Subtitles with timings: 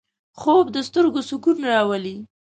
[0.39, 2.17] خوب د سترګو سکون راولي